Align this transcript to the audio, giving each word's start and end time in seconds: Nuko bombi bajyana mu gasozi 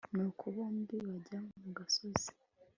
Nuko 0.15 0.43
bombi 0.55 0.95
bajyana 1.07 1.55
mu 1.63 1.69
gasozi 1.77 2.29